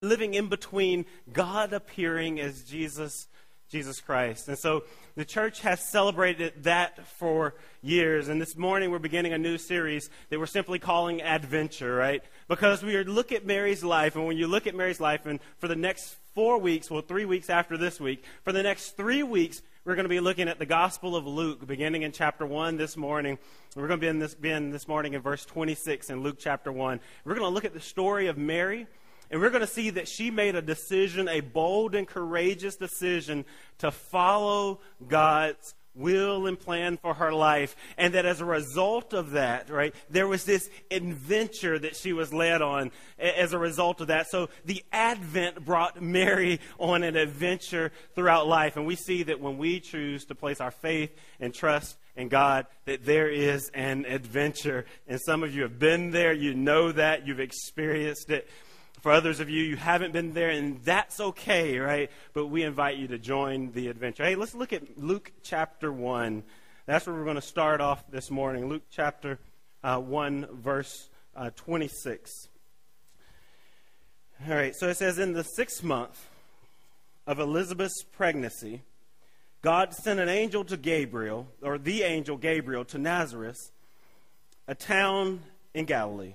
[0.00, 3.26] living in between God appearing as Jesus
[3.68, 4.48] Jesus Christ.
[4.48, 8.28] And so the church has celebrated that for years.
[8.28, 12.22] And this morning we're beginning a new series that we're simply calling Adventure, right?
[12.48, 15.68] Because we look at Mary's life, and when you look at Mary's life, and for
[15.68, 19.60] the next four weeks, well, three weeks after this week, for the next three weeks,
[19.84, 22.96] we're going to be looking at the Gospel of Luke, beginning in chapter 1 this
[22.96, 23.38] morning.
[23.76, 26.36] We're going to be in this, be in this morning in verse 26 in Luke
[26.38, 27.00] chapter 1.
[27.26, 28.86] We're going to look at the story of Mary
[29.30, 33.44] and we're going to see that she made a decision, a bold and courageous decision
[33.78, 37.76] to follow God's will and plan for her life.
[37.98, 42.32] And that as a result of that, right, there was this adventure that she was
[42.32, 44.30] led on as a result of that.
[44.30, 48.76] So the Advent brought Mary on an adventure throughout life.
[48.76, 51.10] And we see that when we choose to place our faith
[51.40, 54.86] and trust in God, that there is an adventure.
[55.06, 58.48] And some of you have been there, you know that, you've experienced it.
[59.00, 62.10] For others of you, you haven't been there, and that's okay, right?
[62.32, 64.24] But we invite you to join the adventure.
[64.24, 66.42] Hey, let's look at Luke chapter 1.
[66.86, 68.68] That's where we're going to start off this morning.
[68.68, 69.38] Luke chapter
[69.84, 72.48] uh, 1, verse uh, 26.
[74.48, 76.26] All right, so it says, In the sixth month
[77.24, 78.82] of Elizabeth's pregnancy,
[79.62, 83.70] God sent an angel to Gabriel, or the angel Gabriel, to Nazareth,
[84.66, 86.34] a town in Galilee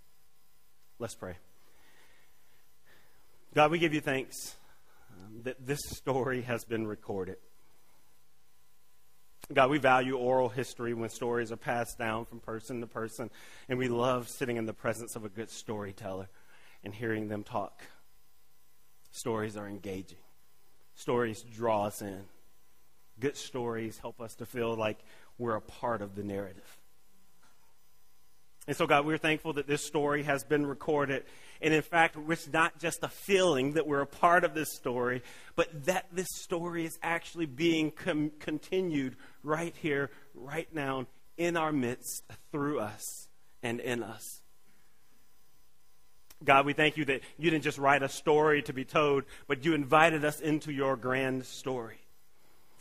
[1.01, 1.33] Let's pray.
[3.55, 4.55] God, we give you thanks
[5.41, 7.37] that this story has been recorded.
[9.51, 13.31] God, we value oral history when stories are passed down from person to person,
[13.67, 16.29] and we love sitting in the presence of a good storyteller
[16.83, 17.81] and hearing them talk.
[19.11, 20.19] Stories are engaging,
[20.93, 22.25] stories draw us in.
[23.19, 24.99] Good stories help us to feel like
[25.39, 26.77] we're a part of the narrative.
[28.67, 31.23] And so, God, we're thankful that this story has been recorded.
[31.61, 35.23] And in fact, it's not just a feeling that we're a part of this story,
[35.55, 41.07] but that this story is actually being com- continued right here, right now,
[41.37, 43.29] in our midst, through us
[43.63, 44.41] and in us.
[46.43, 49.63] God, we thank you that you didn't just write a story to be told, but
[49.63, 52.00] you invited us into your grand story.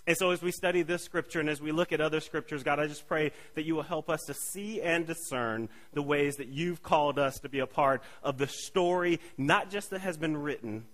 [0.07, 2.81] And so, as we study this scripture and as we look at other scriptures, God,
[2.81, 6.49] I just pray that you will help us to see and discern the ways that
[6.49, 10.37] you've called us to be a part of the story, not just that has been
[10.37, 10.85] written,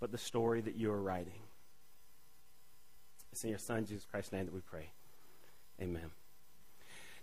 [0.00, 1.40] but the story that you are writing.
[3.32, 4.90] It's in your Son, Jesus Christ's name, that we pray.
[5.80, 6.10] Amen.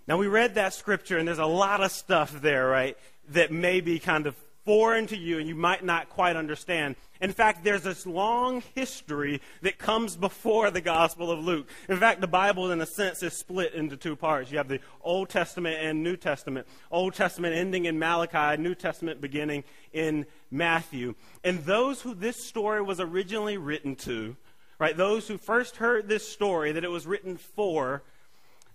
[0.08, 2.98] Now, we read that scripture, and there's a lot of stuff there, right,
[3.30, 4.36] that may be kind of
[4.66, 6.96] foreign to you and you might not quite understand.
[7.22, 11.68] In fact, there's this long history that comes before the Gospel of Luke.
[11.90, 14.52] In fact, the Bible, in a sense, is split into two parts.
[14.52, 16.66] You have the Old Testament and New Testament.
[16.92, 21.16] Old Testament ending in Malachi, New Testament beginning in Matthew.
[21.44, 24.38] And those who this story was originally written to,
[24.80, 28.02] right, those who first heard this story that it was written for,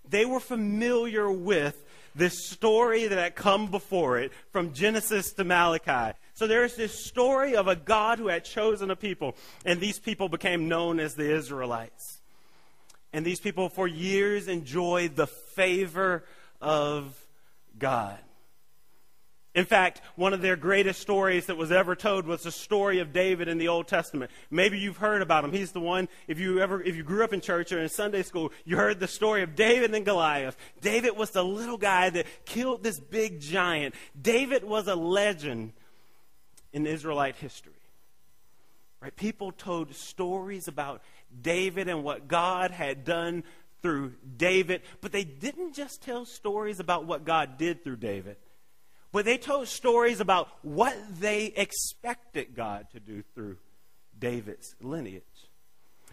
[0.07, 1.83] they were familiar with
[2.13, 6.15] this story that had come before it from Genesis to Malachi.
[6.35, 9.35] So there's this story of a God who had chosen a people,
[9.65, 12.19] and these people became known as the Israelites.
[13.13, 16.25] And these people for years enjoyed the favor
[16.61, 17.17] of
[17.79, 18.17] God.
[19.53, 23.13] In fact, one of their greatest stories that was ever told was the story of
[23.13, 24.29] David in the Old Testament.
[24.51, 25.53] Maybe you've heard about him.
[25.53, 28.23] He's the one, if you ever, if you grew up in church or in Sunday
[28.23, 30.57] school, you heard the story of David and Goliath.
[30.81, 33.95] David was the little guy that killed this big giant.
[34.21, 35.71] David was a legend
[36.75, 37.73] in Israelite history.
[39.01, 39.15] Right?
[39.15, 41.01] People told stories about
[41.41, 43.43] David and what God had done
[43.81, 48.37] through David, but they didn't just tell stories about what God did through David
[49.15, 53.55] but they told stories about what they expected God to do through
[54.19, 55.23] David's lineage.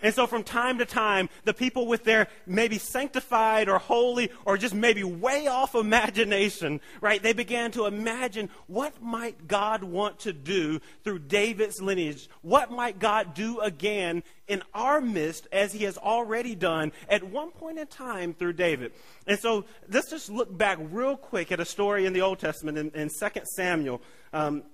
[0.02, 4.58] And so from time to time, the people with their maybe sanctified or holy or
[4.58, 10.32] just maybe way off imagination, right, they began to imagine what might God want to
[10.32, 12.28] do through David's lineage?
[12.42, 17.52] What might God do again in our midst as he has already done at one
[17.52, 18.92] point in time through David?
[19.26, 22.76] And so let's just look back real quick at a story in the Old Testament
[22.76, 24.02] in, in 2 Samuel.
[24.32, 24.64] Um,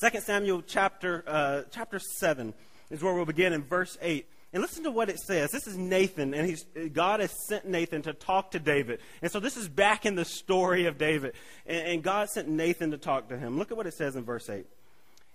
[0.00, 2.54] 2 Samuel chapter, uh, chapter 7
[2.90, 4.26] is where we'll begin in verse 8.
[4.52, 5.52] And listen to what it says.
[5.52, 8.98] This is Nathan, and God has sent Nathan to talk to David.
[9.22, 11.34] And so this is back in the story of David.
[11.66, 13.58] And, and God sent Nathan to talk to him.
[13.58, 14.66] Look at what it says in verse 8.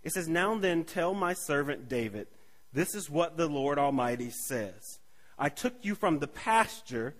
[0.04, 2.28] It says, Now then, tell my servant David,
[2.74, 5.00] this is what the Lord Almighty says
[5.40, 7.16] I took you from the pasture,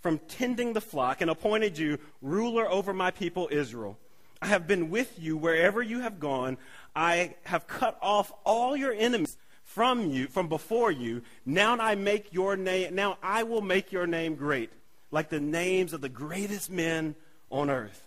[0.00, 3.96] from tending the flock, and appointed you ruler over my people Israel.
[4.42, 6.58] I have been with you wherever you have gone.
[6.94, 9.36] I have cut off all your enemies
[9.78, 11.22] from you, from before you.
[11.46, 14.72] Now I make your name, now I will make your name great,
[15.12, 17.14] like the names of the greatest men
[17.48, 18.02] on earth.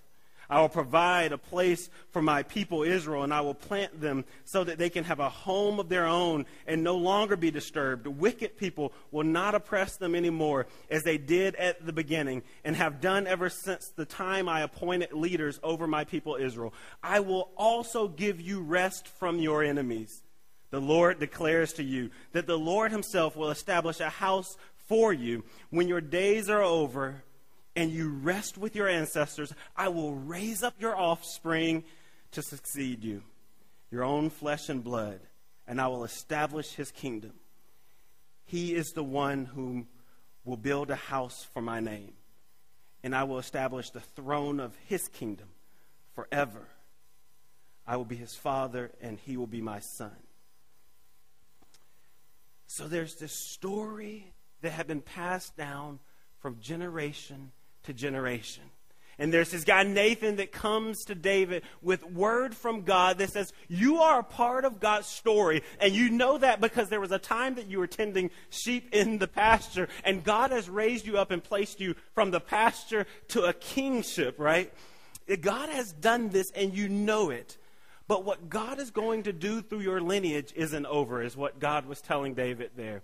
[0.49, 4.65] I will provide a place for my people Israel, and I will plant them so
[4.65, 8.05] that they can have a home of their own and no longer be disturbed.
[8.05, 12.99] Wicked people will not oppress them anymore as they did at the beginning and have
[12.99, 16.73] done ever since the time I appointed leaders over my people Israel.
[17.01, 20.21] I will also give you rest from your enemies
[20.71, 24.57] the Lord declares to you that the Lord Himself will establish a house
[24.87, 27.23] for you when your days are over
[27.75, 29.53] and you rest with your ancestors.
[29.75, 31.83] I will raise up your offspring
[32.31, 33.21] to succeed you,
[33.91, 35.19] your own flesh and blood,
[35.67, 37.33] and I will establish His kingdom.
[38.45, 39.87] He is the one whom
[40.43, 42.13] will build a house for my name,
[43.03, 45.49] and I will establish the throne of His kingdom
[46.13, 46.67] forever.
[47.85, 50.15] I will be His father, and He will be my son.
[52.73, 54.31] So there's this story
[54.61, 55.99] that had been passed down
[56.39, 57.51] from generation
[57.83, 58.63] to generation.
[59.19, 63.51] And there's this guy, Nathan, that comes to David with word from God that says,
[63.67, 65.63] You are a part of God's story.
[65.81, 69.17] And you know that because there was a time that you were tending sheep in
[69.17, 73.43] the pasture, and God has raised you up and placed you from the pasture to
[73.43, 74.73] a kingship, right?
[75.41, 77.57] God has done this, and you know it.
[78.11, 81.85] But what God is going to do through your lineage isn't over, is what God
[81.85, 83.03] was telling David there.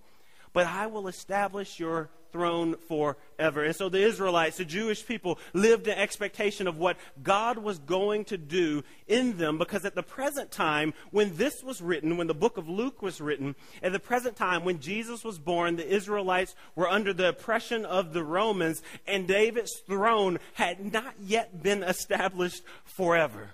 [0.51, 3.63] But I will establish your throne forever.
[3.63, 8.25] And so the Israelites, the Jewish people, lived in expectation of what God was going
[8.25, 12.33] to do in them because at the present time, when this was written, when the
[12.33, 16.53] book of Luke was written, at the present time, when Jesus was born, the Israelites
[16.75, 22.61] were under the oppression of the Romans, and David's throne had not yet been established
[22.83, 23.51] forever.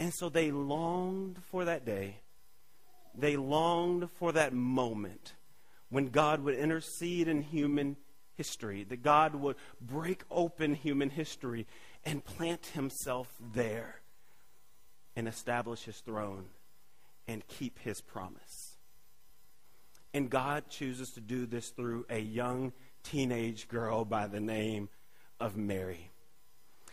[0.00, 2.16] And so they longed for that day.
[3.14, 5.34] They longed for that moment
[5.90, 7.96] when God would intercede in human
[8.34, 11.66] history, that God would break open human history
[12.04, 13.96] and plant himself there
[15.14, 16.46] and establish his throne
[17.28, 18.76] and keep his promise.
[20.14, 24.88] And God chooses to do this through a young teenage girl by the name
[25.38, 26.09] of Mary.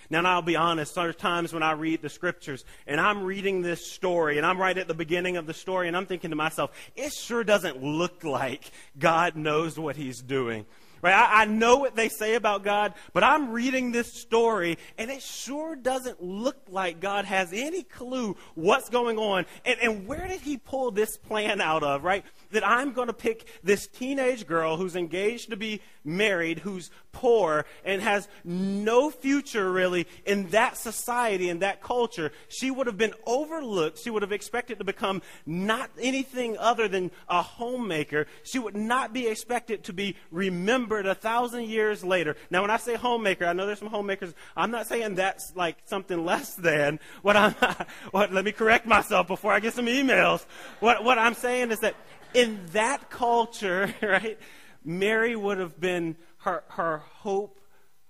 [0.09, 3.91] Now, I'll be honest, there's times when I read the scriptures and I'm reading this
[3.91, 6.71] story and I'm right at the beginning of the story and I'm thinking to myself,
[6.95, 10.65] it sure doesn't look like God knows what he's doing.
[11.01, 11.13] Right?
[11.13, 15.21] I, I, know what they say about God, but I'm reading this story, and it
[15.21, 19.45] sure doesn't look like God has any clue what's going on.
[19.65, 22.23] And, and where did he pull this plan out of, right?
[22.51, 27.65] that I'm going to pick this teenage girl who's engaged to be married, who's poor,
[27.83, 32.31] and has no future really in that society, in that culture.
[32.47, 33.99] She would have been overlooked.
[33.99, 38.27] She would have expected to become not anything other than a homemaker.
[38.43, 42.35] She would not be expected to be remembered a thousand years later.
[42.49, 44.33] Now, when I say homemaker, I know there's some homemakers.
[44.55, 47.53] I'm not saying that's like something less than what I'm.
[48.11, 50.45] what, let me correct myself before I get some emails.
[50.79, 51.95] What, what I'm saying is that
[52.33, 54.39] in that culture, right,
[54.83, 57.59] Mary would have been her, her hope,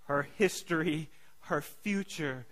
[0.05, 1.09] her history,
[1.41, 2.45] her future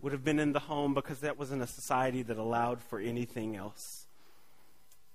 [0.00, 3.56] would have been in the home because that wasn't a society that allowed for anything
[3.56, 4.06] else.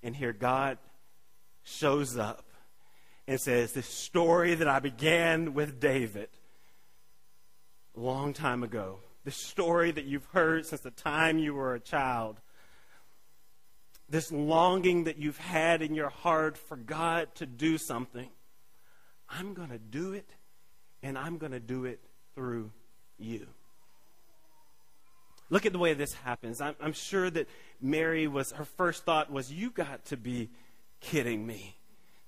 [0.02, 0.78] And here God
[1.64, 2.47] shows up
[3.28, 6.30] and says, This story that I began with David
[7.96, 11.80] a long time ago, the story that you've heard since the time you were a
[11.80, 12.40] child,
[14.10, 18.30] this longing that you've had in your heart for God to do something,
[19.30, 20.30] I'm going to do it,
[21.04, 22.00] and I'm going to do it
[22.36, 22.72] through
[23.18, 23.48] you.
[25.50, 26.62] Look at the way this happens.
[26.62, 27.48] I'm, I'm, sure that
[27.82, 30.50] Mary was, her first thought was, You got to be
[31.00, 31.77] kidding me.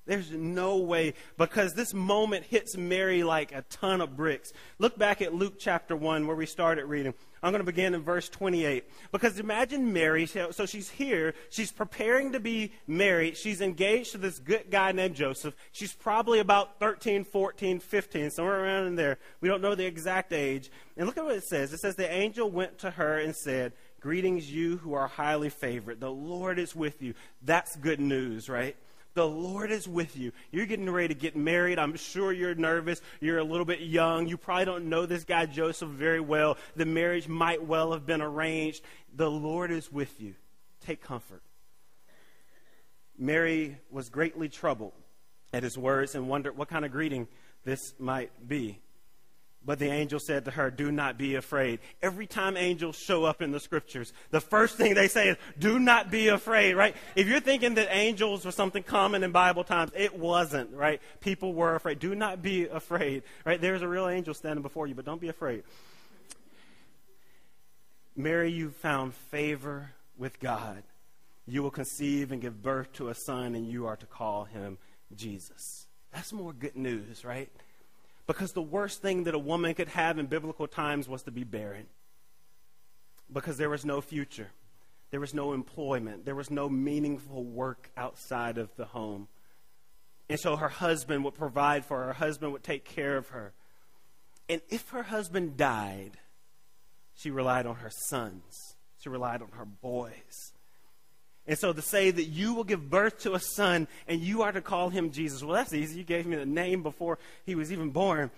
[0.09, 4.51] There's no way, because this moment hits Mary like a ton of bricks.
[4.79, 7.13] Look back at Luke chapter 1, where we started reading.
[7.43, 8.85] I'm going to begin in verse 28.
[9.11, 14.39] Because imagine Mary, so she's here, she's preparing to be married, she's engaged to this
[14.39, 15.55] good guy named Joseph.
[15.71, 19.19] She's probably about 13, 14, 15, somewhere around in there.
[19.41, 20.71] We don't know the exact age.
[20.97, 21.71] And look at what it says.
[21.71, 25.99] It says, The angel went to her and said, Greetings, you who are highly favored.
[25.99, 27.13] The Lord is with you.
[27.43, 28.75] That's good news, right?
[29.19, 30.31] The Lord is with you.
[30.49, 31.77] You're getting ready to get married.
[31.77, 33.01] I'm sure you're nervous.
[33.19, 34.29] You're a little bit young.
[34.29, 36.57] You probably don't know this guy Joseph very well.
[36.77, 38.81] The marriage might well have been arranged.
[39.13, 40.35] The Lord is with you.
[40.85, 41.41] Take comfort.
[43.17, 44.93] Mary was greatly troubled
[45.51, 47.27] at his words and wondered what kind of greeting
[47.65, 48.79] this might be.
[49.65, 51.79] But the angel said to her, Do not be afraid.
[52.01, 55.79] Every time angels show up in the scriptures, the first thing they say is, Do
[55.79, 56.95] not be afraid, right?
[57.15, 61.01] If you're thinking that angels were something common in Bible times, it wasn't, right?
[61.19, 61.99] People were afraid.
[61.99, 63.59] Do not be afraid, right?
[63.59, 65.63] There's a real angel standing before you, but don't be afraid.
[68.15, 70.83] Mary, you found favor with God.
[71.47, 74.77] You will conceive and give birth to a son, and you are to call him
[75.15, 75.87] Jesus.
[76.13, 77.49] That's more good news, right?
[78.29, 81.43] Because the worst thing that a woman could have in biblical times was to be
[81.43, 81.87] barren.
[83.33, 84.51] Because there was no future,
[85.09, 89.29] there was no employment, there was no meaningful work outside of the home.
[90.29, 93.51] And so her husband would provide for her, her husband would take care of her.
[94.47, 96.19] And if her husband died,
[97.15, 100.53] she relied on her sons, she relied on her boys.
[101.49, 104.51] And so to say that you will give birth to a son and you are
[104.51, 105.97] to call him Jesus, well, that's easy.
[105.97, 108.29] You gave me the name before he was even born.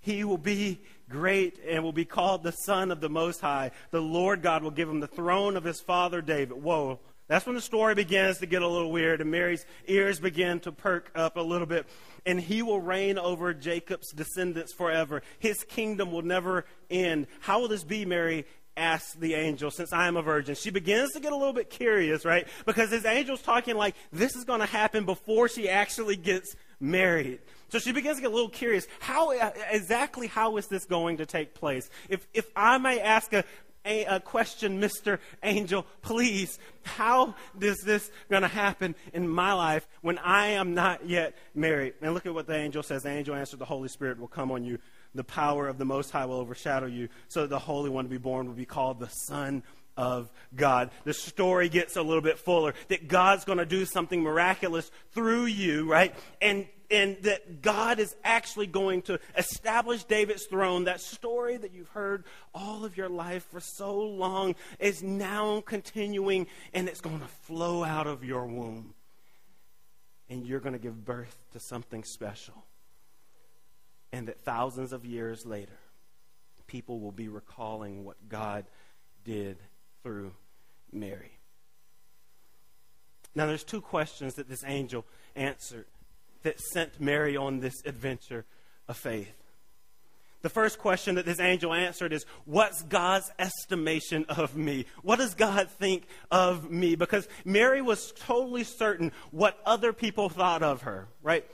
[0.00, 0.80] He will be
[1.10, 3.70] great and will be called the Son of the Most High.
[3.90, 6.56] The Lord God will give him the throne of his father David.
[6.62, 7.00] Whoa.
[7.28, 10.72] That's when the story begins to get a little weird, and Mary's ears begin to
[10.72, 11.86] perk up a little bit.
[12.24, 15.22] And he will reign over Jacob's descendants forever.
[15.38, 17.26] His kingdom will never end.
[17.40, 18.46] How will this be, Mary?
[18.76, 20.54] Asked the angel, since I am a virgin.
[20.54, 22.46] She begins to get a little bit curious, right?
[22.66, 27.40] Because this angel's talking like this is going to happen before she actually gets married.
[27.68, 28.86] So she begins to get a little curious.
[29.00, 31.90] How uh, exactly how is this going to take place?
[32.08, 33.44] If if I may ask a
[33.84, 35.18] a, a question, Mr.
[35.42, 41.06] Angel, please, how is this going to happen in my life when I am not
[41.06, 41.94] yet married?
[42.00, 43.02] And look at what the angel says.
[43.02, 44.78] The angel answered, The Holy Spirit will come on you
[45.14, 48.10] the power of the Most High will overshadow you, so that the Holy One to
[48.10, 49.62] be born will be called the Son
[49.96, 50.90] of God.
[51.04, 55.46] The story gets a little bit fuller that God's going to do something miraculous through
[55.46, 56.14] you, right?
[56.40, 60.84] And and that God is actually going to establish David's throne.
[60.84, 66.46] That story that you've heard all of your life for so long is now continuing
[66.74, 68.94] and it's going to flow out of your womb.
[70.28, 72.64] And you're going to give birth to something special
[74.14, 75.76] and that thousands of years later,
[76.68, 78.64] people will be recalling what God
[79.24, 79.56] did
[80.04, 80.32] through
[80.92, 81.32] Mary.
[83.34, 85.04] Now, there's two questions that this angel
[85.34, 85.86] answered
[86.44, 88.44] that sent Mary on this adventure
[88.86, 89.34] of faith.
[90.42, 94.86] The first question that this angel answered is, What's God's estimation of me?
[95.02, 96.94] What does God think of me?
[96.94, 101.44] Because Mary was totally certain what other people thought of her, right?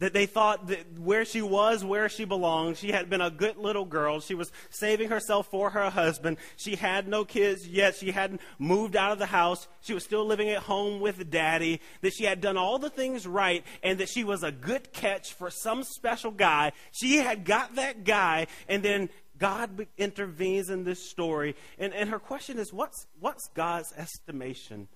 [0.00, 2.76] That they thought that where she was, where she belonged.
[2.76, 4.20] She had been a good little girl.
[4.20, 6.38] She was saving herself for her husband.
[6.56, 7.94] She had no kids yet.
[7.94, 9.68] She hadn't moved out of the house.
[9.82, 11.80] She was still living at home with daddy.
[12.00, 15.32] That she had done all the things right and that she was a good catch
[15.32, 16.72] for some special guy.
[16.90, 21.54] She had got that guy and then God intervenes in this story.
[21.78, 24.88] And, and her question is what's, what's God's estimation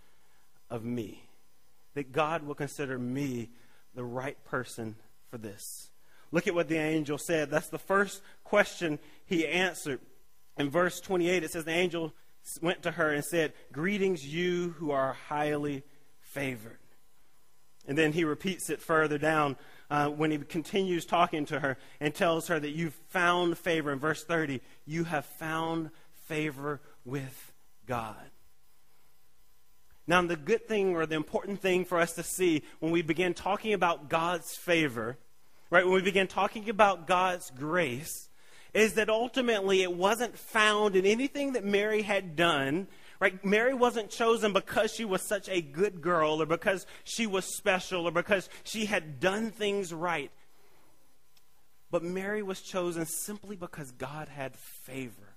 [0.70, 1.22] of me?
[1.94, 3.50] That God will consider me
[3.98, 4.94] the right person
[5.28, 5.90] for this.
[6.30, 7.50] Look at what the angel said.
[7.50, 9.98] That's the first question he answered.
[10.56, 12.14] In verse 28, it says, The angel
[12.62, 15.82] went to her and said, Greetings, you who are highly
[16.20, 16.78] favored.
[17.88, 19.56] And then he repeats it further down
[19.90, 23.90] uh, when he continues talking to her and tells her that you've found favor.
[23.90, 25.90] In verse 30, you have found
[26.26, 27.52] favor with
[27.84, 28.30] God.
[30.08, 33.34] Now, the good thing or the important thing for us to see when we begin
[33.34, 35.18] talking about God's favor,
[35.70, 38.30] right, when we begin talking about God's grace,
[38.72, 42.88] is that ultimately it wasn't found in anything that Mary had done.
[43.20, 43.44] Right?
[43.44, 48.08] Mary wasn't chosen because she was such a good girl or because she was special
[48.08, 50.30] or because she had done things right.
[51.90, 55.36] But Mary was chosen simply because God had favor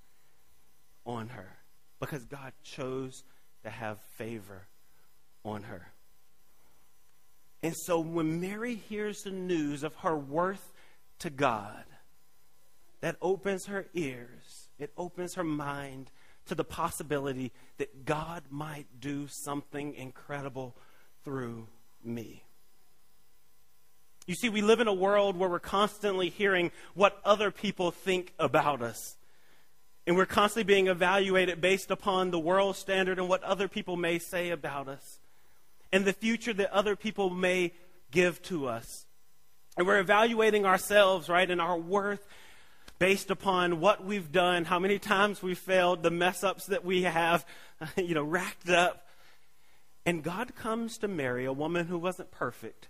[1.05, 1.57] on her,
[1.99, 3.23] because God chose
[3.63, 4.67] to have favor
[5.43, 5.91] on her.
[7.63, 10.73] And so when Mary hears the news of her worth
[11.19, 11.83] to God,
[13.01, 16.11] that opens her ears, it opens her mind
[16.47, 20.75] to the possibility that God might do something incredible
[21.23, 21.67] through
[22.03, 22.43] me.
[24.27, 28.33] You see, we live in a world where we're constantly hearing what other people think
[28.39, 29.17] about us.
[30.07, 34.17] And we're constantly being evaluated based upon the world standard and what other people may
[34.17, 35.19] say about us
[35.91, 37.73] and the future that other people may
[38.09, 39.05] give to us.
[39.77, 42.25] And we're evaluating ourselves, right, and our worth
[42.99, 47.03] based upon what we've done, how many times we've failed, the mess ups that we
[47.03, 47.45] have,
[47.95, 49.07] you know, racked up.
[50.05, 52.89] And God comes to Mary, a woman who wasn't perfect,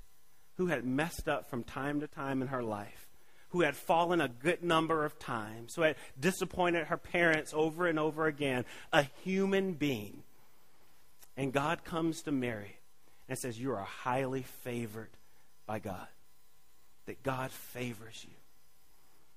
[0.58, 3.11] who had messed up from time to time in her life
[3.52, 8.00] who had fallen a good number of times, who had disappointed her parents over and
[8.00, 10.24] over again, a human being.
[11.38, 12.78] And God comes to Mary
[13.28, 15.10] and says, You are highly favored
[15.66, 16.08] by God,
[17.06, 18.36] that God favors you.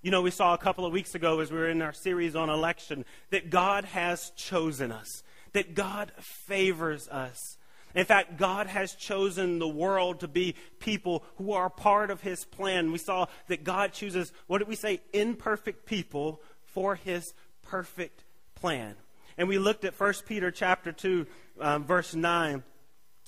[0.03, 2.37] You know, we saw a couple of weeks ago as we were in our series
[2.37, 5.23] on election that God has chosen us,
[5.55, 7.57] that God favors us.
[7.95, 12.45] In fact, God has chosen the world to be people who are part of His
[12.45, 12.91] plan.
[12.91, 18.25] We saw that God chooses, what did we say, imperfect people for His perfect
[18.55, 18.97] plan.
[19.39, 21.27] And we looked at 1 Peter chapter 2,
[21.61, 22.63] um, verse 9.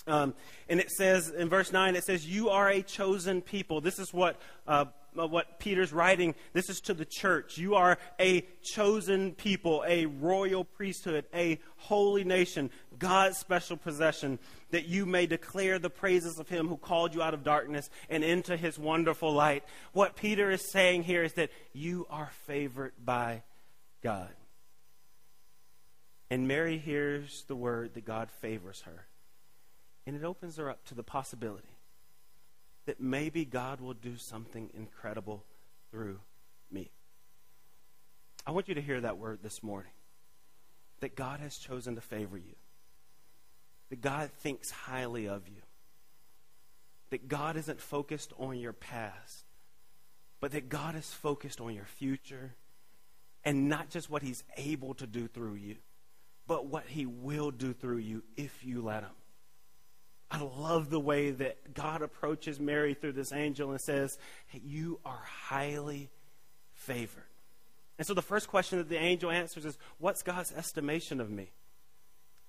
[0.08, 0.34] Um,
[0.68, 3.80] and it says, in verse 9, it says, You are a chosen people.
[3.80, 7.56] This is what uh, what Peter's writing, this is to the church.
[7.56, 14.38] You are a chosen people, a royal priesthood, a holy nation, God's special possession,
[14.70, 18.24] that you may declare the praises of him who called you out of darkness and
[18.24, 19.64] into his wonderful light.
[19.92, 23.42] What Peter is saying here is that you are favored by
[24.02, 24.32] God.
[26.30, 29.06] And Mary hears the word that God favors her.
[30.06, 31.68] And it opens her up to the possibility
[32.86, 35.44] that maybe God will do something incredible
[35.90, 36.20] through
[36.70, 36.90] me.
[38.46, 39.90] I want you to hear that word this morning
[41.00, 42.54] that God has chosen to favor you,
[43.90, 45.62] that God thinks highly of you,
[47.10, 49.44] that God isn't focused on your past,
[50.40, 52.54] but that God is focused on your future
[53.44, 55.76] and not just what He's able to do through you,
[56.46, 59.10] but what He will do through you if you let Him.
[60.30, 64.18] I love the way that God approaches Mary through this angel and says,
[64.48, 66.10] hey, You are highly
[66.74, 67.22] favored.
[67.98, 71.50] And so the first question that the angel answers is, What's God's estimation of me?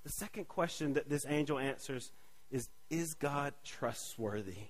[0.07, 2.13] The second question that this angel answers
[2.49, 4.69] is, Is God trustworthy?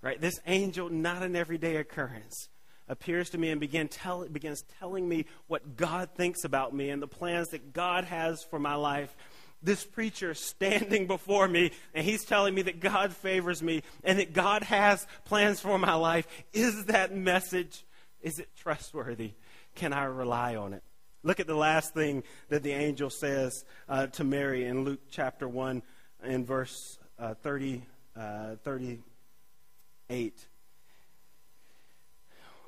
[0.00, 0.18] Right?
[0.18, 2.48] This angel, not an everyday occurrence,
[2.88, 7.02] appears to me and begin tell, begins telling me what God thinks about me and
[7.02, 9.14] the plans that God has for my life
[9.62, 14.32] this preacher standing before me and he's telling me that God favors me and that
[14.32, 16.26] God has plans for my life.
[16.54, 17.84] Is that message,
[18.22, 19.32] is it trustworthy?
[19.74, 20.84] Can I rely on it?
[21.22, 25.48] Look at the last thing that the angel says uh, to Mary in Luke chapter
[25.48, 25.82] 1
[26.24, 27.82] in verse uh, 30,
[28.16, 30.46] uh, 38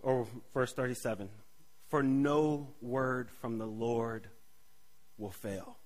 [0.02, 1.28] or verse 37.
[1.88, 4.28] For no word from the Lord
[5.16, 5.76] will fail.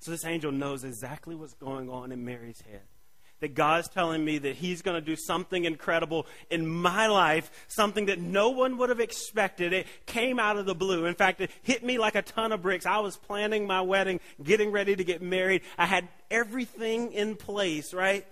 [0.00, 2.82] So this angel knows exactly what's going on in Mary's head.
[3.40, 8.06] That God's telling me that He's going to do something incredible in my life, something
[8.06, 9.72] that no one would have expected.
[9.72, 11.06] It came out of the blue.
[11.06, 12.86] In fact, it hit me like a ton of bricks.
[12.86, 15.62] I was planning my wedding, getting ready to get married.
[15.78, 18.26] I had everything in place, right?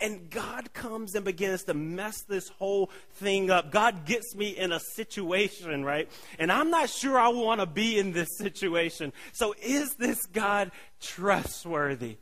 [0.00, 3.70] And God comes and begins to mess this whole thing up.
[3.70, 6.10] God gets me in a situation, right?
[6.38, 9.12] And I'm not sure I want to be in this situation.
[9.32, 12.16] So is this God trustworthy?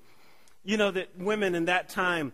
[0.64, 2.32] You know that women in that time,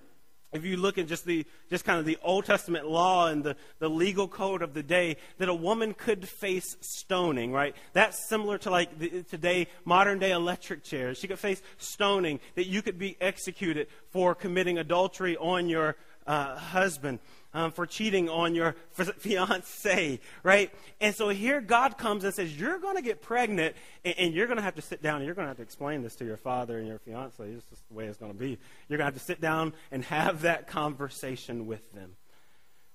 [0.53, 3.57] if you look at just the just kind of the Old Testament law and the,
[3.79, 7.75] the legal code of the day, that a woman could face stoning, right?
[7.93, 11.19] That's similar to like the, today modern day electric chairs.
[11.19, 16.57] She could face stoning, that you could be executed for committing adultery on your uh,
[16.57, 17.19] husband.
[17.59, 20.71] Um, for cheating on your fiance, right?
[21.01, 24.47] And so here God comes and says, You're going to get pregnant, and, and you're
[24.47, 26.25] going to have to sit down and you're going to have to explain this to
[26.25, 27.42] your father and your fiance.
[27.42, 28.59] It's just the way it's going to be.
[28.88, 32.12] You're going to have to sit down and have that conversation with them,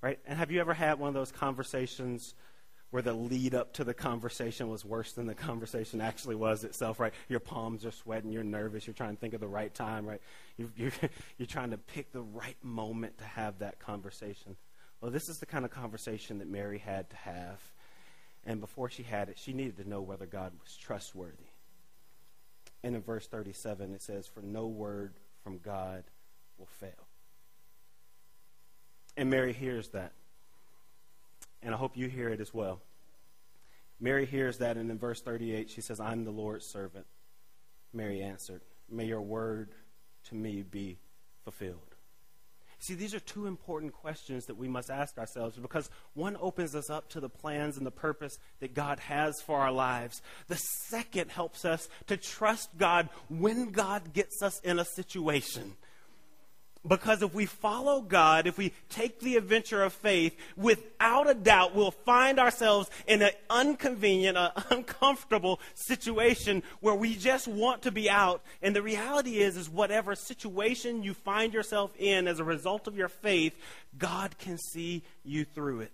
[0.01, 0.17] right?
[0.25, 2.33] And have you ever had one of those conversations?
[2.93, 6.99] Where the lead up to the conversation was worse than the conversation actually was itself,
[6.99, 7.11] right?
[7.27, 10.21] Your palms are sweating, you're nervous, you're trying to think of the right time, right?
[10.57, 10.91] You're, you're,
[11.39, 14.55] you're trying to pick the right moment to have that conversation.
[15.01, 17.59] Well, this is the kind of conversation that Mary had to have.
[18.45, 21.49] And before she had it, she needed to know whether God was trustworthy.
[22.83, 26.03] And in verse 37, it says, For no word from God
[26.59, 27.07] will fail.
[29.17, 30.11] And Mary hears that
[31.63, 32.81] and I hope you hear it as well.
[33.99, 37.05] Mary hears that, and in verse 38, she says, I'm the Lord's servant.
[37.93, 39.69] Mary answered, May your word
[40.29, 40.97] to me be
[41.43, 41.93] fulfilled.
[42.83, 46.89] See, these are two important questions that we must ask ourselves because one opens us
[46.89, 50.21] up to the plans and the purpose that God has for our lives.
[50.49, 55.77] The second helps us to trust God when God gets us in a situation.
[56.85, 61.73] Because if we follow God, if we take the adventure of faith, without a doubt,
[61.73, 68.09] we'll find ourselves in an inconvenient, an uncomfortable situation where we just want to be
[68.09, 68.41] out.
[68.61, 72.97] And the reality is, is whatever situation you find yourself in as a result of
[72.97, 73.55] your faith,
[73.97, 75.91] God can see you through it.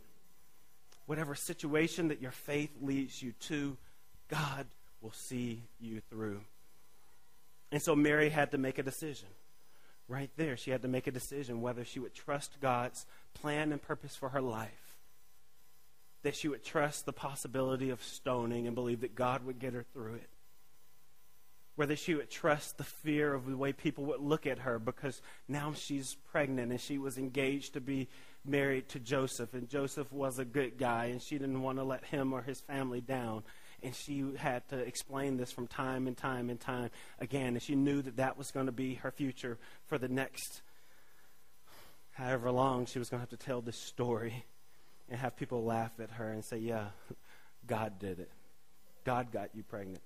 [1.06, 3.78] Whatever situation that your faith leads you to,
[4.28, 4.66] God
[5.02, 6.42] will see you through.
[7.72, 9.28] And so Mary had to make a decision
[10.10, 10.58] right there.
[10.58, 14.30] She had to make a decision whether she would trust God's plan and purpose for
[14.30, 14.98] her life,
[16.24, 19.86] that she would trust the possibility of stoning and believe that God would get her
[19.94, 20.30] through it,
[21.76, 25.22] whether she would trust the fear of the way people would look at her because
[25.48, 28.10] now she's pregnant and she was engaged to be
[28.46, 32.06] married to Joseph, and Joseph was a good guy, and she didn't want to let
[32.06, 33.44] him or his family down
[33.84, 36.90] and she had to explain this from time and time and time
[37.20, 37.54] again.
[37.54, 40.62] And she knew that that was going to be her future for the next
[42.12, 44.44] however long she was going to have to tell this story
[45.10, 46.88] and have people laugh at her and say, Yeah,
[47.66, 48.32] God did it.
[49.06, 50.02] God got you pregnant.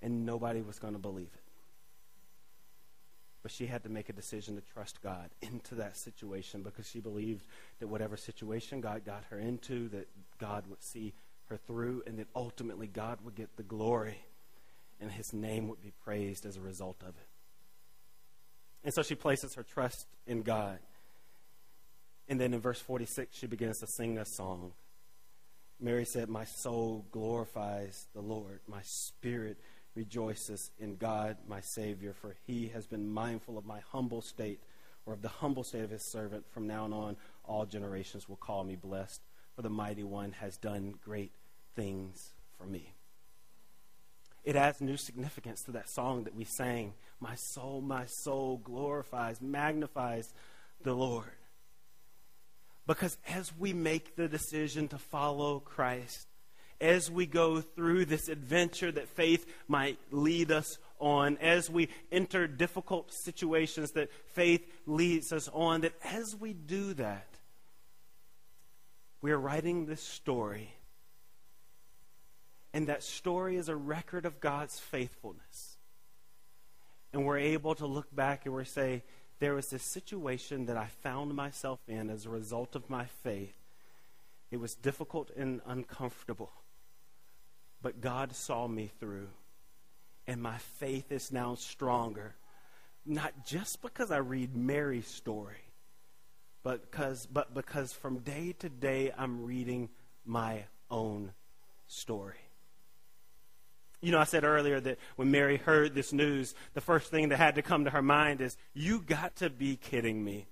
[0.00, 1.42] And nobody was going to believe it.
[3.42, 7.00] But she had to make a decision to trust God into that situation because she
[7.00, 7.46] believed
[7.80, 11.14] that whatever situation God got her into, that God would see
[11.48, 14.18] her through, and that ultimately God would get the glory
[15.00, 17.28] and his name would be praised as a result of it.
[18.84, 20.78] And so she places her trust in God.
[22.28, 24.72] And then in verse 46, she begins to sing a song.
[25.80, 28.60] Mary said, My soul glorifies the Lord.
[28.66, 29.58] My spirit
[29.94, 34.60] rejoices in God, my Savior, for he has been mindful of my humble state,
[35.06, 36.44] or of the humble state of his servant.
[36.50, 39.22] From now on, all generations will call me blessed
[39.58, 41.32] for the mighty one has done great
[41.74, 42.94] things for me.
[44.44, 46.94] It adds new significance to that song that we sang.
[47.18, 50.32] My soul, my soul glorifies, magnifies
[50.84, 51.32] the Lord.
[52.86, 56.28] Because as we make the decision to follow Christ,
[56.80, 62.46] as we go through this adventure that faith might lead us on, as we enter
[62.46, 67.27] difficult situations that faith leads us on, that as we do that,
[69.20, 70.74] we are writing this story.
[72.72, 75.76] And that story is a record of God's faithfulness.
[77.12, 79.02] And we're able to look back and we say,
[79.40, 83.56] there was this situation that I found myself in as a result of my faith.
[84.50, 86.50] It was difficult and uncomfortable.
[87.80, 89.28] But God saw me through.
[90.26, 92.34] And my faith is now stronger.
[93.06, 95.62] Not just because I read Mary's story,
[96.68, 99.88] but because, but because from day to day I'm reading
[100.26, 101.32] my own
[101.86, 102.36] story.
[104.02, 107.38] You know, I said earlier that when Mary heard this news, the first thing that
[107.38, 110.46] had to come to her mind is, You got to be kidding me.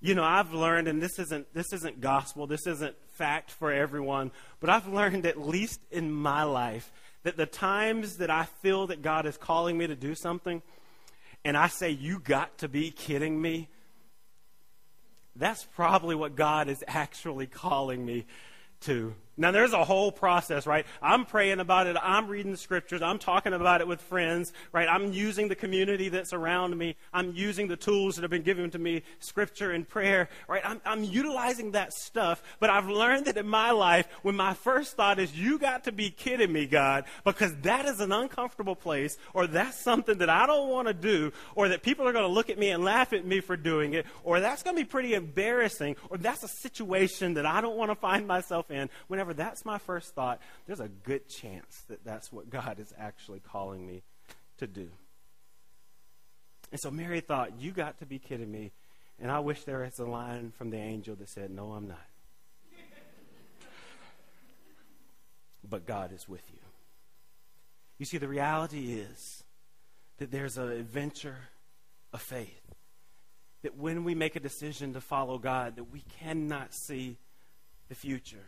[0.00, 4.30] You know, I've learned, and this isn't, this isn't gospel, this isn't fact for everyone,
[4.60, 6.92] but I've learned, at least in my life,
[7.24, 10.62] that the times that I feel that God is calling me to do something,
[11.44, 13.70] and I say, You got to be kidding me,
[15.36, 18.26] that's probably what God is actually calling me
[18.82, 19.14] to.
[19.36, 20.86] Now, there's a whole process, right?
[21.02, 21.96] I'm praying about it.
[22.00, 23.02] I'm reading the scriptures.
[23.02, 24.88] I'm talking about it with friends, right?
[24.88, 26.94] I'm using the community that's around me.
[27.12, 30.62] I'm using the tools that have been given to me, scripture and prayer, right?
[30.64, 32.42] I'm, I'm utilizing that stuff.
[32.60, 35.92] But I've learned that in my life, when my first thought is, you got to
[35.92, 40.46] be kidding me, God, because that is an uncomfortable place, or that's something that I
[40.46, 43.12] don't want to do, or that people are going to look at me and laugh
[43.12, 46.48] at me for doing it, or that's going to be pretty embarrassing, or that's a
[46.48, 48.88] situation that I don't want to find myself in.
[49.08, 52.92] Whenever whenever that's my first thought, there's a good chance that that's what God is
[52.98, 54.02] actually calling me
[54.58, 54.88] to do.
[56.70, 58.72] And so Mary thought, You got to be kidding me.
[59.20, 62.06] And I wish there was a line from the angel that said, No, I'm not.
[65.68, 66.60] but God is with you.
[67.98, 69.44] You see, the reality is
[70.18, 71.48] that there's an adventure
[72.12, 72.60] of faith.
[73.62, 77.16] That when we make a decision to follow God, that we cannot see
[77.88, 78.44] the future.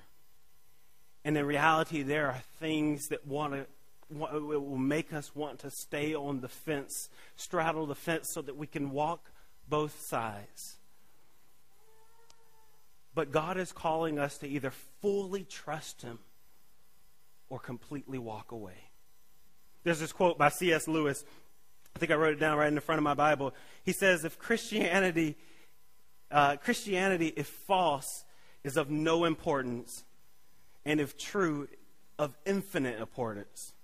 [1.26, 3.66] And in reality, there are things that want to
[4.08, 8.68] will make us want to stay on the fence, straddle the fence so that we
[8.68, 9.32] can walk
[9.68, 10.76] both sides.
[13.12, 14.70] But God is calling us to either
[15.02, 16.20] fully trust Him
[17.50, 18.90] or completely walk away.
[19.82, 20.86] There's this quote by C.S.
[20.86, 21.24] Lewis.
[21.96, 23.52] I think I wrote it down right in the front of my Bible.
[23.82, 25.36] He says, "If Christianity,
[26.30, 28.24] uh, Christianity, if false,
[28.62, 30.04] is of no importance,
[30.86, 31.68] and if true,
[32.18, 33.74] of infinite importance.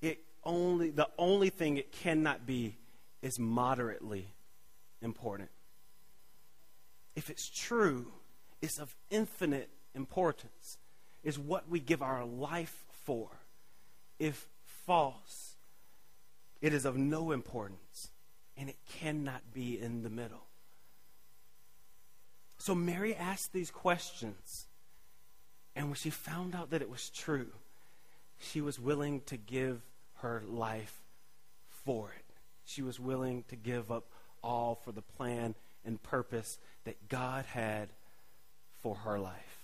[0.00, 2.76] It only, the only thing it cannot be
[3.20, 4.28] is moderately
[5.02, 5.50] important.
[7.16, 8.12] If it's true,
[8.62, 10.78] it's of infinite importance,
[11.24, 13.28] is what we give our life for.
[14.18, 14.46] If
[14.86, 15.56] false,
[16.62, 18.10] it is of no importance,
[18.56, 20.44] and it cannot be in the middle.
[22.58, 24.66] So Mary asked these questions
[25.76, 27.48] and when she found out that it was true,
[28.38, 29.82] she was willing to give
[30.16, 31.00] her life
[31.84, 32.24] for it.
[32.64, 34.04] She was willing to give up
[34.42, 37.88] all for the plan and purpose that God had
[38.82, 39.58] for her life.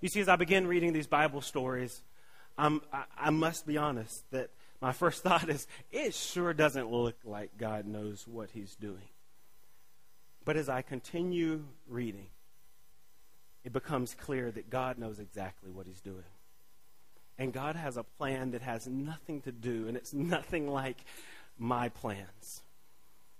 [0.00, 2.02] You see, as I begin reading these Bible stories,
[2.58, 2.78] I,
[3.16, 7.86] I must be honest that my first thought is it sure doesn't look like God
[7.86, 9.08] knows what he's doing.
[10.44, 12.26] But as I continue reading,
[13.64, 16.24] it becomes clear that God knows exactly what He's doing.
[17.38, 20.98] And God has a plan that has nothing to do, and it's nothing like
[21.58, 22.62] my plans.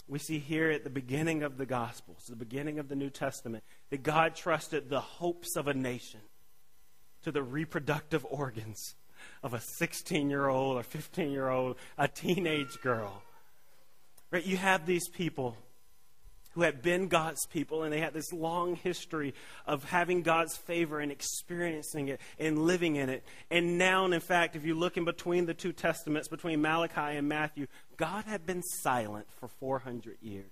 [0.08, 3.64] We see here at the beginning of the Gospels, the beginning of the New Testament,
[3.90, 6.20] that God trusted the hopes of a nation
[7.22, 8.94] to the reproductive organs
[9.42, 13.22] of a 16 year old or 15 year old, a teenage girl.
[14.30, 14.44] Right?
[14.44, 15.56] You have these people
[16.52, 19.34] who had been God's people, and they had this long history
[19.66, 23.24] of having God's favor and experiencing it and living in it.
[23.50, 27.28] And now, in fact, if you look in between the two testaments, between Malachi and
[27.28, 30.50] Matthew, God had been silent for 400 years.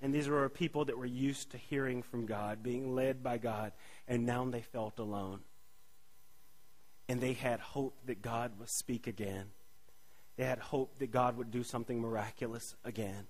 [0.00, 3.72] And these were people that were used to hearing from God, being led by God,
[4.06, 5.40] and now they felt alone.
[7.08, 9.46] And they had hope that God would speak again.
[10.36, 13.26] They had hope that God would do something miraculous again.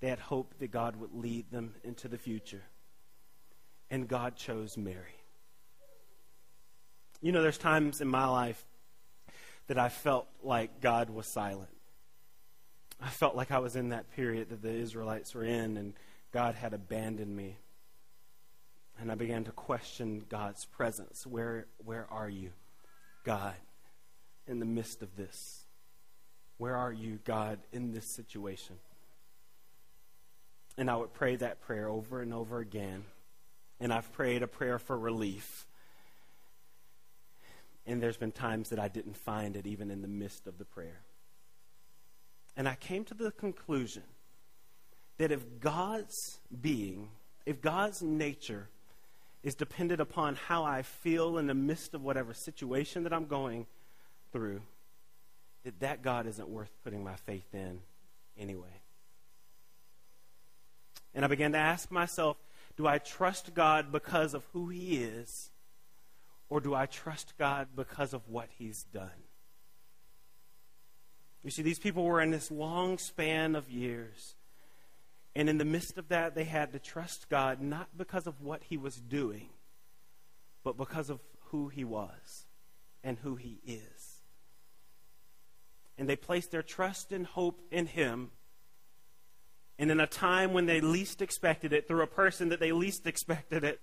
[0.00, 2.62] They had hope that God would lead them into the future.
[3.90, 5.16] And God chose Mary.
[7.22, 8.64] You know, there's times in my life
[9.68, 11.70] that I felt like God was silent.
[13.00, 15.94] I felt like I was in that period that the Israelites were in and
[16.32, 17.56] God had abandoned me.
[18.98, 21.26] And I began to question God's presence.
[21.26, 22.50] Where, where are you,
[23.24, 23.54] God,
[24.46, 25.66] in the midst of this?
[26.58, 28.76] Where are you, God, in this situation?
[30.78, 33.04] And I would pray that prayer over and over again.
[33.80, 35.66] And I've prayed a prayer for relief.
[37.86, 40.64] And there's been times that I didn't find it even in the midst of the
[40.64, 41.00] prayer.
[42.56, 44.02] And I came to the conclusion
[45.18, 47.10] that if God's being,
[47.44, 48.68] if God's nature
[49.42, 53.66] is dependent upon how I feel in the midst of whatever situation that I'm going
[54.32, 54.60] through,
[55.64, 57.80] that that God isn't worth putting my faith in
[58.38, 58.80] anyway.
[61.16, 62.36] And I began to ask myself
[62.76, 65.50] do I trust God because of who He is,
[66.50, 69.08] or do I trust God because of what He's done?
[71.42, 74.34] You see, these people were in this long span of years.
[75.34, 78.62] And in the midst of that, they had to trust God not because of what
[78.64, 79.48] He was doing,
[80.64, 82.46] but because of who He was
[83.02, 84.20] and who He is.
[85.96, 88.32] And they placed their trust and hope in Him
[89.78, 93.06] and in a time when they least expected it, through a person that they least
[93.06, 93.80] expected it,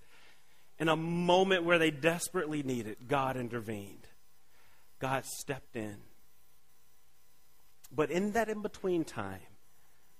[0.79, 4.07] in a moment where they desperately needed, God intervened.
[4.99, 5.97] God stepped in.
[7.95, 9.39] But in that in between time,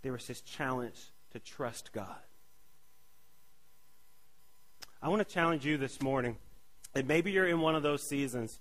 [0.04, 1.00] there was this challenge
[1.32, 2.22] to trust God.
[5.02, 6.38] I want to challenge you this morning.
[6.96, 8.60] And maybe you're in one of those seasons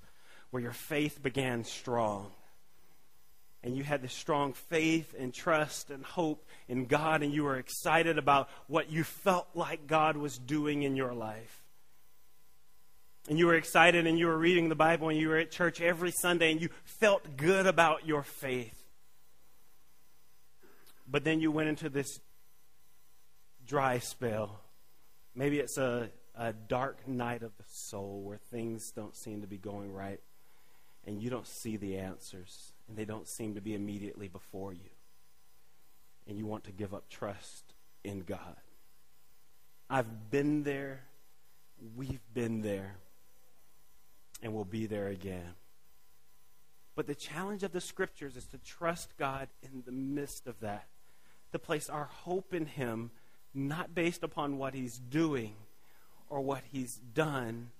[0.51, 2.33] where your faith began strong.
[3.64, 7.57] And you had this strong faith and trust and hope in God, and you were
[7.57, 11.62] excited about what you felt like God was doing in your life.
[13.29, 15.81] And you were excited and you were reading the Bible and you were at church
[15.81, 18.77] every Sunday and you felt good about your faith.
[21.07, 22.18] But then you went into this
[23.64, 24.59] dry spell.
[25.37, 29.59] Maybe it's a, a dark night of the soul where things don't seem to be
[29.59, 30.20] going right
[31.07, 34.91] and you don't see the answers and they don't seem to be immediately before you.
[36.29, 37.73] And you want to give up trust
[38.05, 38.59] in God.
[39.89, 41.01] I've been there.
[41.97, 42.97] We've been there.
[44.43, 45.55] And we'll be there again.
[46.95, 50.87] But the challenge of the scriptures is to trust God in the midst of that
[51.53, 53.11] to place our hope in Him,
[53.55, 55.55] not based upon what He's doing
[56.29, 57.71] or what He's done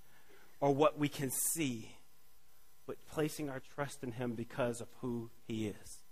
[0.59, 1.97] or what we can see,
[2.87, 6.03] but placing our trust in Him because of who He is.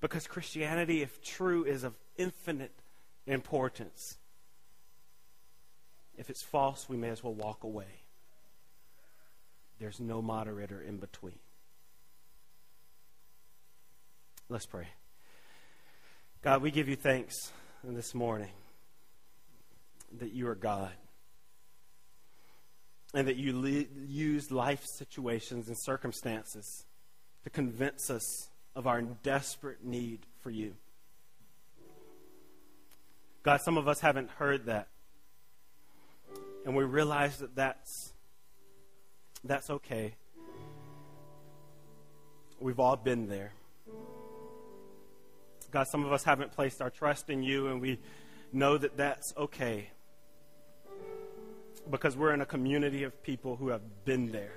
[0.00, 2.72] Because Christianity, if true, is of infinite
[3.26, 4.18] importance.
[6.16, 8.02] If it's false, we may as well walk away.
[9.78, 11.38] There's no moderator in between.
[14.48, 14.88] Let's pray.
[16.42, 17.52] God, we give you thanks
[17.84, 18.50] this morning
[20.18, 20.92] that you are God
[23.14, 26.84] and that you le- use life situations and circumstances
[27.44, 30.74] to convince us of our desperate need for you.
[33.42, 34.88] God, some of us haven't heard that.
[36.66, 38.12] And we realize that that's,
[39.42, 40.14] that's okay.
[42.60, 43.52] We've all been there.
[45.70, 48.00] God, some of us haven't placed our trust in you, and we
[48.52, 49.90] know that that's okay
[51.90, 54.52] because we're in a community of people who have been there.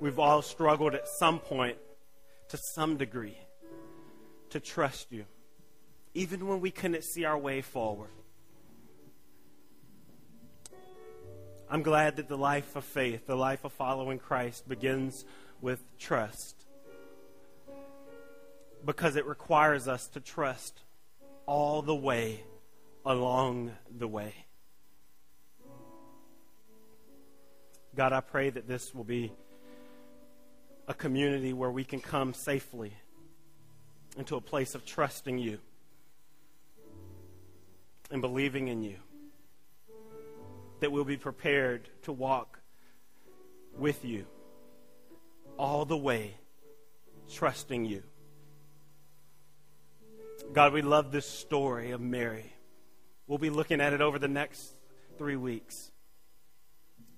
[0.00, 1.78] We've all struggled at some point,
[2.48, 3.38] to some degree,
[4.50, 5.24] to trust you,
[6.12, 8.10] even when we couldn't see our way forward.
[11.70, 15.24] I'm glad that the life of faith, the life of following Christ, begins
[15.60, 16.66] with trust
[18.84, 20.82] because it requires us to trust
[21.46, 22.44] all the way
[23.04, 24.34] along the way.
[27.94, 29.32] God, I pray that this will be
[30.88, 32.92] a community where we can come safely
[34.16, 35.58] into a place of trusting you
[38.10, 38.96] and believing in you.
[40.80, 42.58] That we'll be prepared to walk
[43.76, 44.26] with you
[45.56, 46.34] all the way,
[47.32, 48.02] trusting you.
[50.52, 52.53] God, we love this story of Mary.
[53.26, 54.74] We'll be looking at it over the next
[55.18, 55.90] three weeks.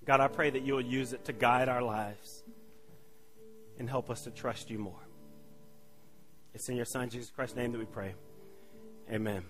[0.04, 2.44] God, I pray that you'll use it to guide our lives
[3.78, 4.94] and help us to trust you more.
[6.54, 8.14] It's in your Son, Jesus Christ's name, that we pray.
[9.10, 9.44] Amen.